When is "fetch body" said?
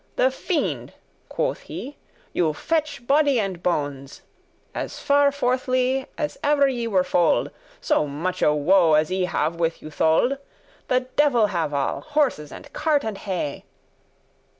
2.53-3.39